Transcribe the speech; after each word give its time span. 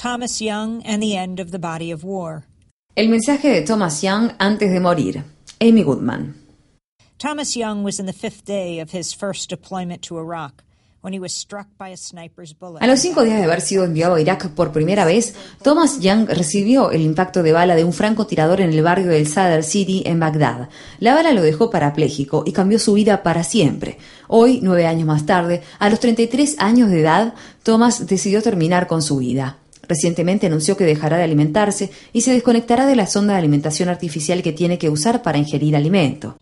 Thomas 0.00 0.40
Young 0.40 0.80
and 0.86 1.02
the 1.02 1.16
End 1.16 1.40
of 1.40 1.50
the 1.50 1.58
Body 1.58 1.90
of 1.90 2.04
War. 2.04 2.44
El 2.94 3.08
mensaje 3.08 3.48
de 3.48 3.62
Thomas 3.62 4.00
Young 4.00 4.30
antes 4.38 4.70
de 4.70 4.78
morir. 4.78 5.24
Amy 5.60 5.82
Goodman. 5.82 6.36
Thomas 7.18 7.56
Young 7.56 7.82
was 7.82 7.98
in 7.98 8.06
the 8.06 8.12
fifth 8.12 8.44
day 8.44 8.78
of 8.78 8.92
his 8.92 9.12
first 9.12 9.50
deployment 9.50 10.02
to 10.02 10.16
Iraq. 10.16 10.62
A 12.80 12.86
los 12.86 13.00
cinco 13.00 13.22
días 13.22 13.38
de 13.38 13.44
haber 13.44 13.60
sido 13.60 13.84
enviado 13.84 14.16
a 14.16 14.20
Irak 14.20 14.50
por 14.50 14.72
primera 14.72 15.04
vez, 15.04 15.34
Thomas 15.62 16.00
Young 16.00 16.26
recibió 16.28 16.90
el 16.90 17.02
impacto 17.02 17.42
de 17.42 17.52
bala 17.52 17.76
de 17.76 17.84
un 17.84 17.92
francotirador 17.92 18.60
en 18.60 18.70
el 18.70 18.82
barrio 18.82 19.06
del 19.06 19.28
Sadr 19.28 19.62
City 19.62 20.02
en 20.06 20.18
Bagdad. 20.18 20.68
La 20.98 21.14
bala 21.14 21.32
lo 21.32 21.42
dejó 21.42 21.70
parapléjico 21.70 22.42
y 22.44 22.52
cambió 22.52 22.80
su 22.80 22.94
vida 22.94 23.22
para 23.22 23.44
siempre. 23.44 23.98
Hoy, 24.26 24.58
nueve 24.60 24.86
años 24.86 25.06
más 25.06 25.24
tarde, 25.24 25.62
a 25.78 25.88
los 25.88 26.00
33 26.00 26.56
años 26.58 26.90
de 26.90 27.00
edad, 27.00 27.34
Thomas 27.62 28.06
decidió 28.06 28.42
terminar 28.42 28.88
con 28.88 29.00
su 29.00 29.18
vida. 29.18 29.58
Recientemente 29.88 30.46
anunció 30.46 30.76
que 30.76 30.84
dejará 30.84 31.16
de 31.16 31.24
alimentarse 31.24 31.90
y 32.12 32.20
se 32.20 32.32
desconectará 32.32 32.86
de 32.86 32.96
la 32.96 33.06
sonda 33.06 33.32
de 33.32 33.38
alimentación 33.38 33.88
artificial 33.88 34.42
que 34.42 34.52
tiene 34.52 34.78
que 34.78 34.90
usar 34.90 35.22
para 35.22 35.38
ingerir 35.38 35.74
alimento. 35.74 36.36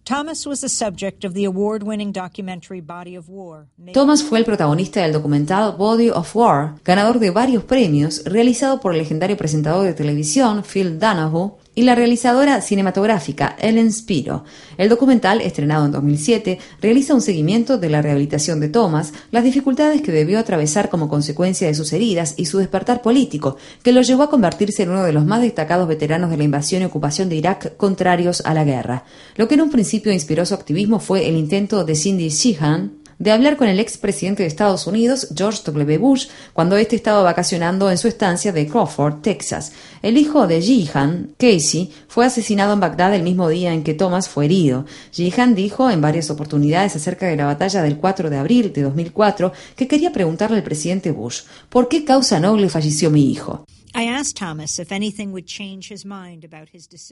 Thomas 3.92 4.22
fue 4.22 4.38
el 4.38 4.44
protagonista 4.44 5.02
del 5.02 5.12
documental 5.12 5.76
Body 5.78 6.10
of 6.10 6.36
War, 6.36 6.74
ganador 6.84 7.18
de 7.18 7.30
varios 7.30 7.64
premios, 7.64 8.24
realizado 8.24 8.80
por 8.80 8.92
el 8.92 8.98
legendario 8.98 9.36
presentador 9.36 9.84
de 9.84 9.94
televisión 9.94 10.64
Phil 10.64 10.98
Donahue 10.98 11.52
y 11.76 11.82
la 11.82 11.94
realizadora 11.94 12.60
cinematográfica 12.62 13.54
Ellen 13.60 13.92
Spiro. 13.92 14.42
El 14.78 14.88
documental, 14.88 15.40
estrenado 15.42 15.84
en 15.84 15.92
2007, 15.92 16.58
realiza 16.80 17.14
un 17.14 17.20
seguimiento 17.20 17.78
de 17.78 17.90
la 17.90 18.02
rehabilitación 18.02 18.58
de 18.58 18.70
Thomas, 18.70 19.12
las 19.30 19.44
dificultades 19.44 20.02
que 20.02 20.10
debió 20.10 20.40
atravesar 20.40 20.88
como 20.88 21.08
consecuencia 21.08 21.68
de 21.68 21.74
sus 21.74 21.92
heridas 21.92 22.34
y 22.38 22.46
su 22.46 22.58
despertar 22.58 23.02
político, 23.02 23.58
que 23.82 23.92
lo 23.92 24.00
llevó 24.00 24.24
a 24.24 24.30
convertirse 24.30 24.82
en 24.82 24.90
uno 24.90 25.04
de 25.04 25.12
los 25.12 25.26
más 25.26 25.42
destacados 25.42 25.86
veteranos 25.86 26.30
de 26.30 26.38
la 26.38 26.44
invasión 26.44 26.82
y 26.82 26.86
ocupación 26.86 27.28
de 27.28 27.36
Irak 27.36 27.76
contrarios 27.76 28.42
a 28.46 28.54
la 28.54 28.64
guerra. 28.64 29.04
Lo 29.36 29.46
que 29.46 29.54
en 29.54 29.60
un 29.60 29.70
principio 29.70 30.12
inspiró 30.12 30.46
su 30.46 30.54
activismo 30.54 30.98
fue 30.98 31.28
el 31.28 31.36
intento 31.36 31.84
de 31.84 31.94
Cindy 31.94 32.30
Sheehan, 32.30 33.05
de 33.18 33.32
hablar 33.32 33.56
con 33.56 33.68
el 33.68 33.80
expresidente 33.80 34.42
de 34.42 34.48
Estados 34.48 34.86
Unidos, 34.86 35.28
George 35.34 35.62
W. 35.64 35.98
Bush, 35.98 36.26
cuando 36.52 36.76
éste 36.76 36.96
estaba 36.96 37.22
vacacionando 37.22 37.90
en 37.90 37.98
su 37.98 38.08
estancia 38.08 38.52
de 38.52 38.66
Crawford, 38.66 39.20
Texas. 39.22 39.72
El 40.02 40.18
hijo 40.18 40.46
de 40.46 40.60
Jihan, 40.60 41.34
Casey, 41.38 41.92
fue 42.08 42.26
asesinado 42.26 42.74
en 42.74 42.80
Bagdad 42.80 43.14
el 43.14 43.22
mismo 43.22 43.48
día 43.48 43.72
en 43.72 43.82
que 43.82 43.94
Thomas 43.94 44.28
fue 44.28 44.46
herido. 44.46 44.84
Jihan 45.12 45.54
dijo 45.54 45.90
en 45.90 46.00
varias 46.00 46.30
oportunidades 46.30 46.96
acerca 46.96 47.26
de 47.26 47.36
la 47.36 47.46
batalla 47.46 47.82
del 47.82 47.96
4 47.96 48.30
de 48.30 48.36
abril 48.36 48.72
de 48.72 48.82
2004 48.82 49.52
que 49.76 49.88
quería 49.88 50.12
preguntarle 50.12 50.56
al 50.58 50.62
presidente 50.62 51.10
Bush, 51.10 51.42
¿por 51.68 51.88
qué 51.88 52.04
causa 52.04 52.40
noble 52.40 52.68
falleció 52.68 53.10
mi 53.10 53.30
hijo? 53.30 53.66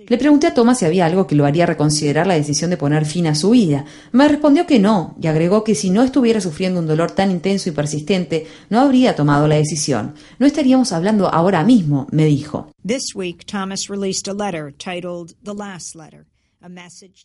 Le 0.07 0.19
pregunté 0.19 0.47
a 0.49 0.55
Thomas 0.55 0.79
si 0.79 0.85
había 0.85 1.07
algo 1.07 1.27
que 1.27 1.35
lo 1.35 1.47
haría 1.47 1.65
reconsiderar 1.65 2.27
la 2.27 2.35
decisión 2.35 2.69
de 2.69 2.77
poner 2.77 3.07
fin 3.07 3.27
a 3.27 3.35
su 3.35 3.51
vida. 3.51 3.87
Me 4.13 4.29
respondió 4.29 4.67
que 4.67 4.79
no, 4.79 5.17
y 5.19 5.27
agregó 5.27 5.65
que 5.65 5.75
si 5.75 5.89
no 5.89 6.03
estuviera 6.03 6.43
sufriendo 6.43 6.81
un 6.81 6.87
dolor 6.87 7.11
tan 7.13 7.31
intenso 7.31 7.71
y 7.71 7.73
persistente, 7.73 8.47
no 8.69 8.81
habría 8.81 9.17
tomado 9.17 9.49
la 9.49 9.57
decisión. 9.57 10.15
No 10.39 10.47
estaríamos 10.47 10.93
hablando 10.93 11.29
ahora 11.29 11.65
mismo, 11.65 12.07
me 12.11 12.27
dijo. 12.27 12.71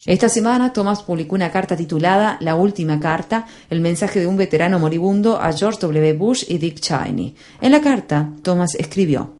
Esta 0.05 0.27
semana, 0.27 0.73
Thomas 0.73 1.01
publicó 1.03 1.35
una 1.35 1.51
carta 1.51 1.77
titulada 1.77 2.37
La 2.41 2.55
última 2.55 2.99
carta, 2.99 3.47
el 3.69 3.79
mensaje 3.79 4.19
de 4.19 4.27
un 4.27 4.35
veterano 4.35 4.79
moribundo 4.79 5.39
a 5.39 5.53
George 5.53 5.79
W. 5.81 6.13
Bush 6.13 6.43
y 6.49 6.57
Dick 6.57 6.79
Cheney. 6.79 7.35
En 7.61 7.71
la 7.71 7.79
carta, 7.79 8.33
Thomas 8.41 8.75
escribió: 8.75 9.38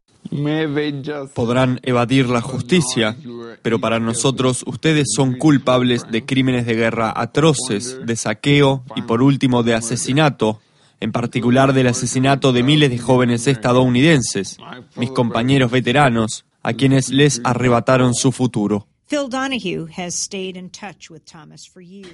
Podrán 1.34 1.80
evadir 1.82 2.28
la 2.28 2.40
justicia, 2.40 3.16
pero 3.62 3.80
para 3.80 3.98
nosotros 3.98 4.62
ustedes 4.66 5.08
son 5.14 5.34
culpables 5.34 6.06
de 6.10 6.24
crímenes 6.24 6.66
de 6.66 6.74
guerra 6.74 7.12
atroces, 7.14 7.98
de 8.04 8.16
saqueo 8.16 8.82
y 8.96 9.02
por 9.02 9.22
último 9.22 9.62
de 9.62 9.74
asesinato, 9.74 10.60
en 11.00 11.12
particular 11.12 11.72
del 11.72 11.88
asesinato 11.88 12.52
de 12.52 12.62
miles 12.62 12.90
de 12.90 12.98
jóvenes 12.98 13.46
estadounidenses, 13.46 14.58
mis 14.96 15.10
compañeros 15.10 15.70
veteranos, 15.70 16.44
a 16.62 16.74
quienes 16.74 17.10
les 17.10 17.40
arrebataron 17.42 18.14
su 18.14 18.32
futuro. 18.32 18.86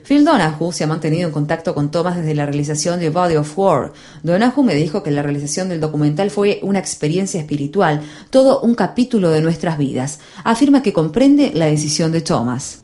Phil 0.08 0.24
Donahue 0.24 0.72
se 0.72 0.84
ha 0.84 0.86
mantenido 0.86 1.26
en 1.28 1.32
contacto 1.32 1.74
con 1.74 1.90
Thomas 1.90 2.16
desde 2.16 2.34
la 2.34 2.46
realización 2.46 2.98
de 2.98 3.10
Body 3.10 3.36
of 3.36 3.58
War. 3.58 3.92
Donahue 4.22 4.64
me 4.64 4.74
dijo 4.74 5.02
que 5.02 5.10
la 5.10 5.22
realización 5.22 5.68
del 5.68 5.78
documental 5.78 6.30
fue 6.30 6.58
una 6.62 6.78
experiencia 6.78 7.38
espiritual, 7.38 8.00
todo 8.30 8.62
un 8.62 8.74
capítulo 8.74 9.28
de 9.28 9.42
nuestras 9.42 9.76
vidas. 9.76 10.20
Afirma 10.42 10.82
que 10.82 10.94
comprende 10.94 11.52
la 11.52 11.66
decisión 11.66 12.12
de 12.12 12.22
Thomas. 12.22 12.82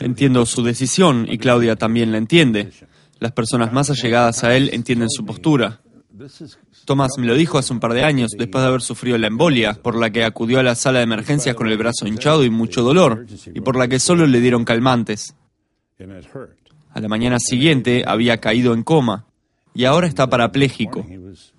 Entiendo 0.00 0.44
su 0.44 0.62
decisión 0.62 1.26
y 1.26 1.38
Claudia 1.38 1.76
también 1.76 2.12
la 2.12 2.18
entiende. 2.18 2.70
Las 3.18 3.32
personas 3.32 3.72
más 3.72 3.88
allegadas 3.88 4.44
a 4.44 4.54
él 4.54 4.68
entienden 4.74 5.08
su 5.08 5.24
postura. 5.24 5.80
Tomás 6.84 7.12
me 7.18 7.26
lo 7.26 7.34
dijo 7.34 7.58
hace 7.58 7.72
un 7.72 7.80
par 7.80 7.92
de 7.92 8.04
años, 8.04 8.32
después 8.36 8.62
de 8.62 8.68
haber 8.68 8.82
sufrido 8.82 9.18
la 9.18 9.26
embolia, 9.26 9.74
por 9.74 9.96
la 9.96 10.10
que 10.10 10.24
acudió 10.24 10.60
a 10.60 10.62
la 10.62 10.74
sala 10.74 10.98
de 10.98 11.04
emergencias 11.04 11.54
con 11.54 11.68
el 11.68 11.76
brazo 11.76 12.06
hinchado 12.06 12.44
y 12.44 12.50
mucho 12.50 12.82
dolor, 12.82 13.26
y 13.54 13.60
por 13.60 13.76
la 13.76 13.88
que 13.88 13.98
solo 13.98 14.26
le 14.26 14.40
dieron 14.40 14.64
calmantes. 14.64 15.34
A 16.90 17.00
la 17.00 17.08
mañana 17.08 17.38
siguiente 17.38 18.04
había 18.06 18.38
caído 18.38 18.72
en 18.72 18.82
coma, 18.82 19.26
y 19.74 19.84
ahora 19.84 20.06
está 20.06 20.28
parapléjico. 20.28 21.06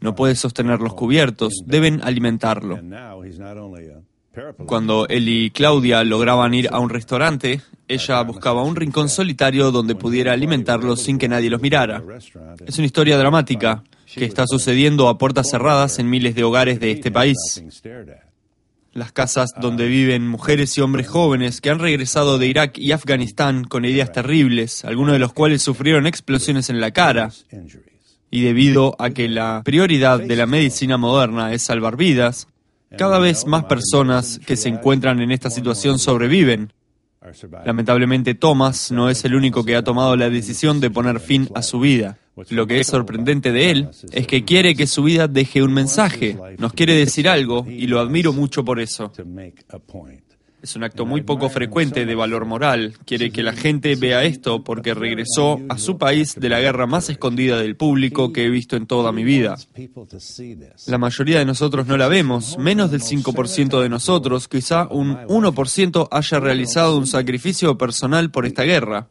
No 0.01 0.15
puede 0.15 0.35
sostener 0.35 0.79
los 0.79 0.93
cubiertos, 0.93 1.53
deben 1.65 2.01
alimentarlo. 2.03 2.79
Cuando 4.65 5.07
él 5.07 5.29
y 5.29 5.49
Claudia 5.51 6.03
lograban 6.03 6.53
ir 6.53 6.69
a 6.71 6.79
un 6.79 6.89
restaurante, 6.89 7.61
ella 7.87 8.21
buscaba 8.21 8.63
un 8.63 8.75
rincón 8.75 9.09
solitario 9.09 9.71
donde 9.71 9.95
pudiera 9.95 10.33
alimentarlo 10.33 10.95
sin 10.95 11.17
que 11.17 11.27
nadie 11.27 11.49
los 11.49 11.61
mirara. 11.61 12.03
Es 12.65 12.77
una 12.77 12.85
historia 12.85 13.17
dramática 13.17 13.83
que 14.15 14.25
está 14.25 14.45
sucediendo 14.47 15.09
a 15.09 15.17
puertas 15.17 15.49
cerradas 15.49 15.99
en 15.99 16.09
miles 16.09 16.35
de 16.35 16.43
hogares 16.43 16.79
de 16.79 16.91
este 16.91 17.11
país. 17.11 17.37
Las 18.93 19.11
casas 19.11 19.51
donde 19.59 19.87
viven 19.87 20.27
mujeres 20.27 20.77
y 20.77 20.81
hombres 20.81 21.07
jóvenes 21.07 21.61
que 21.61 21.69
han 21.69 21.79
regresado 21.79 22.37
de 22.37 22.47
Irak 22.47 22.77
y 22.77 22.93
Afganistán 22.93 23.63
con 23.63 23.85
heridas 23.85 24.11
terribles, 24.11 24.85
algunos 24.85 25.13
de 25.13 25.19
los 25.19 25.33
cuales 25.33 25.61
sufrieron 25.61 26.07
explosiones 26.07 26.69
en 26.69 26.79
la 26.79 26.91
cara. 26.91 27.31
Y 28.31 28.41
debido 28.41 28.95
a 28.99 29.11
que 29.11 29.27
la 29.27 29.61
prioridad 29.63 30.19
de 30.19 30.35
la 30.35 30.47
medicina 30.47 30.97
moderna 30.97 31.53
es 31.53 31.63
salvar 31.63 31.95
vidas, 31.95 32.47
cada 32.97 33.19
vez 33.19 33.45
más 33.45 33.65
personas 33.65 34.39
que 34.45 34.55
se 34.55 34.69
encuentran 34.69 35.21
en 35.21 35.31
esta 35.31 35.49
situación 35.49 35.99
sobreviven. 35.99 36.73
Lamentablemente 37.65 38.35
Thomas 38.35 38.91
no 38.91 39.09
es 39.09 39.23
el 39.25 39.35
único 39.35 39.63
que 39.63 39.75
ha 39.75 39.83
tomado 39.83 40.15
la 40.15 40.29
decisión 40.29 40.79
de 40.79 40.89
poner 40.89 41.19
fin 41.19 41.49
a 41.55 41.61
su 41.61 41.79
vida. 41.79 42.17
Lo 42.49 42.67
que 42.67 42.79
es 42.79 42.87
sorprendente 42.87 43.51
de 43.51 43.71
él 43.71 43.89
es 44.11 44.27
que 44.27 44.45
quiere 44.45 44.75
que 44.75 44.85
su 44.85 45.03
vida 45.03 45.27
deje 45.27 45.63
un 45.63 45.73
mensaje, 45.73 46.37
nos 46.59 46.73
quiere 46.73 46.93
decir 46.93 47.27
algo 47.27 47.65
y 47.67 47.87
lo 47.87 47.99
admiro 47.99 48.31
mucho 48.31 48.63
por 48.63 48.79
eso. 48.79 49.11
Es 50.67 50.75
un 50.75 50.83
acto 50.83 51.05
muy 51.05 51.21
poco 51.21 51.47
frecuente 51.47 52.05
de 52.05 52.13
valor 52.13 52.43
moral. 52.43 52.97
Quiere 53.05 53.31
que 53.31 53.41
la 53.41 53.53
gente 53.53 53.95
vea 53.95 54.25
esto 54.25 54.65
porque 54.65 54.93
regresó 54.93 55.61
a 55.69 55.77
su 55.77 55.97
país 55.97 56.35
de 56.37 56.49
la 56.49 56.59
guerra 56.59 56.85
más 56.85 57.09
escondida 57.09 57.57
del 57.57 57.77
público 57.77 58.33
que 58.33 58.43
he 58.43 58.49
visto 58.49 58.75
en 58.75 58.85
toda 58.85 59.13
mi 59.13 59.23
vida. 59.23 59.55
La 60.87 60.97
mayoría 60.97 61.39
de 61.39 61.45
nosotros 61.45 61.87
no 61.87 61.95
la 61.95 62.09
vemos, 62.09 62.57
menos 62.57 62.91
del 62.91 62.99
5% 62.99 63.81
de 63.81 63.87
nosotros, 63.87 64.49
quizá 64.49 64.89
un 64.89 65.15
1% 65.15 66.09
haya 66.11 66.39
realizado 66.41 66.97
un 66.97 67.07
sacrificio 67.07 67.77
personal 67.77 68.29
por 68.29 68.45
esta 68.45 68.63
guerra. 68.63 69.07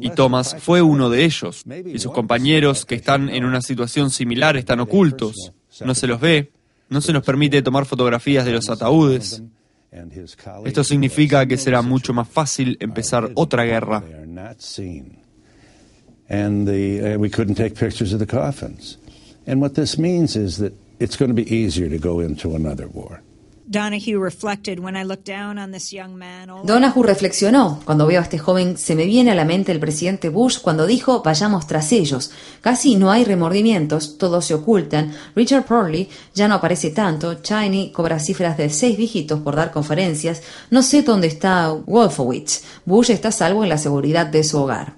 Y 0.00 0.10
Thomas 0.10 0.56
fue 0.58 0.82
uno 0.82 1.10
de 1.10 1.24
ellos. 1.24 1.62
Y 1.86 2.00
sus 2.00 2.10
compañeros 2.10 2.84
que 2.84 2.96
están 2.96 3.28
en 3.28 3.44
una 3.44 3.62
situación 3.62 4.10
similar 4.10 4.56
están 4.56 4.80
ocultos. 4.80 5.52
No 5.84 5.94
se 5.94 6.08
los 6.08 6.20
ve. 6.20 6.50
No 6.88 7.00
se 7.00 7.12
nos 7.12 7.22
permite 7.22 7.62
tomar 7.62 7.86
fotografías 7.86 8.44
de 8.44 8.52
los 8.52 8.68
ataúdes. 8.68 9.44
Esto 9.90 10.84
significa 10.84 11.46
que 11.46 11.56
será 11.56 11.82
mucho 11.82 12.12
más 12.12 12.28
fácil 12.28 12.76
empezar 12.80 13.30
otra 13.34 13.64
guerra. 13.64 14.02
And 16.30 16.68
uh, 16.68 17.18
we 17.18 17.30
couldn't 17.30 17.54
take 17.54 17.74
pictures 17.74 18.12
of 18.12 18.18
the 18.18 18.26
coffins. 18.26 18.98
And 19.46 19.62
what 19.62 19.74
this 19.74 19.96
means 19.98 20.36
is 20.36 20.58
that 20.58 20.74
it's 21.00 21.16
going 21.16 21.30
to 21.30 21.34
be 21.34 21.50
easier 21.50 21.88
to 21.88 21.98
go 21.98 22.20
into 22.20 22.54
another 22.54 22.86
war. 22.86 23.22
Donahue 26.64 27.06
reflexionó. 27.06 27.80
Cuando 27.84 28.06
veo 28.06 28.20
a 28.20 28.22
este 28.22 28.38
joven, 28.38 28.78
se 28.78 28.94
me 28.94 29.04
viene 29.04 29.32
a 29.32 29.34
la 29.34 29.44
mente 29.44 29.72
el 29.72 29.78
presidente 29.78 30.30
Bush 30.30 30.58
cuando 30.62 30.86
dijo 30.86 31.22
vayamos 31.22 31.66
tras 31.66 31.92
ellos. 31.92 32.30
Casi 32.62 32.96
no 32.96 33.10
hay 33.10 33.24
remordimientos, 33.24 34.16
todos 34.16 34.46
se 34.46 34.54
ocultan. 34.54 35.14
Richard 35.36 35.66
Perley 35.66 36.08
ya 36.34 36.48
no 36.48 36.54
aparece 36.54 36.90
tanto. 36.90 37.42
Chiney 37.42 37.92
cobra 37.92 38.18
cifras 38.18 38.56
de 38.56 38.70
seis 38.70 38.96
dígitos 38.96 39.40
por 39.40 39.54
dar 39.54 39.70
conferencias. 39.70 40.42
No 40.70 40.82
sé 40.82 41.02
dónde 41.02 41.26
está 41.26 41.70
Wolfowitz. 41.70 42.62
Bush 42.86 43.10
está 43.10 43.30
salvo 43.30 43.64
en 43.64 43.68
la 43.68 43.76
seguridad 43.76 44.26
de 44.26 44.44
su 44.44 44.58
hogar. 44.58 44.96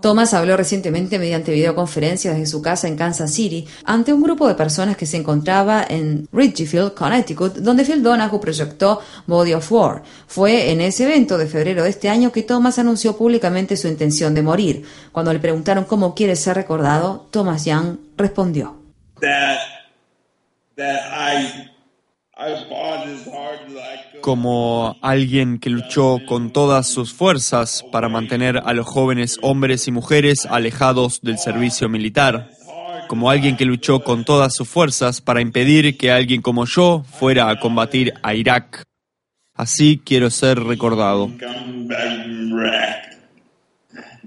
Thomas 0.00 0.34
habló 0.34 0.56
recientemente 0.56 1.18
mediante 1.18 1.52
videoconferencia 1.52 2.32
desde 2.32 2.46
su 2.46 2.60
casa 2.60 2.88
en 2.88 2.96
Kansas 2.96 3.32
City 3.32 3.66
ante 3.84 4.12
un 4.12 4.20
grupo 4.20 4.48
de 4.48 4.54
personas 4.54 4.96
que 4.96 5.06
se 5.06 5.16
encontraba 5.16 5.84
en 5.88 6.28
Ridgefield, 6.32 6.94
Connecticut, 6.94 7.54
donde 7.54 7.84
Phil 7.84 8.02
Donahue 8.02 8.40
proyectó 8.40 9.00
Body 9.28 9.54
of 9.54 9.70
War. 9.70 10.02
Fue 10.26 10.72
en 10.72 10.80
ese 10.80 11.04
evento 11.04 11.38
de 11.38 11.46
febrero 11.46 11.84
de 11.84 11.90
este 11.90 12.08
año 12.08 12.32
que 12.32 12.42
Thomas 12.42 12.80
anunció 12.80 13.16
públicamente 13.16 13.76
su 13.76 13.86
intención 13.86 14.34
de 14.34 14.42
morir. 14.42 14.84
Cuando 15.12 15.32
le 15.32 15.38
preguntaron 15.38 15.84
cómo 15.84 16.14
quiere 16.14 16.34
ser 16.34 16.56
recordado, 16.56 17.28
Thomas 17.30 17.64
Young 17.64 17.98
respondió. 18.16 18.76
Como 24.22 24.96
alguien 25.02 25.58
que 25.58 25.70
luchó 25.70 26.18
con 26.26 26.50
todas 26.50 26.86
sus 26.86 27.12
fuerzas 27.12 27.84
para 27.92 28.08
mantener 28.08 28.62
a 28.64 28.72
los 28.72 28.86
jóvenes 28.86 29.38
hombres 29.42 29.86
y 29.86 29.92
mujeres 29.92 30.46
alejados 30.46 31.20
del 31.22 31.38
servicio 31.38 31.88
militar. 31.88 32.50
Como 33.08 33.30
alguien 33.30 33.56
que 33.56 33.66
luchó 33.66 34.00
con 34.00 34.24
todas 34.24 34.54
sus 34.54 34.68
fuerzas 34.68 35.20
para 35.20 35.42
impedir 35.42 35.98
que 35.98 36.10
alguien 36.10 36.40
como 36.40 36.64
yo 36.64 37.04
fuera 37.04 37.50
a 37.50 37.60
combatir 37.60 38.14
a 38.22 38.34
Irak. 38.34 38.82
Así 39.54 40.00
quiero 40.02 40.30
ser 40.30 40.58
recordado. 40.58 41.30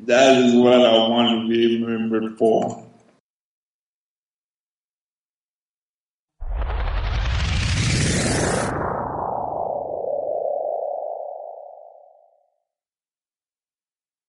That 0.08 0.38
is 0.38 0.54
what 0.54 0.86
I 0.86 1.10
want 1.10 1.42
to 1.42 1.48
be 1.50 1.84
remembered 1.84 2.38
for. 2.38 2.85